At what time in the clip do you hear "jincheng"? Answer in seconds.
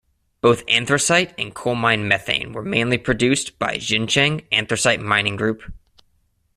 3.77-4.47